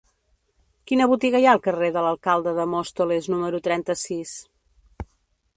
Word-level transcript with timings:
Quina 0.91 1.07
botiga 1.11 1.41
hi 1.43 1.45
ha 1.49 1.51
al 1.57 1.61
carrer 1.67 1.91
de 1.97 2.03
l'Alcalde 2.07 2.55
de 2.63 2.67
Móstoles 2.73 3.29
número 3.35 3.63
trenta-sis? 3.69 4.37